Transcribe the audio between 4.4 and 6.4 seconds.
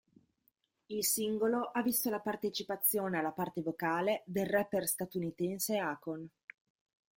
rapper statunitense Akon.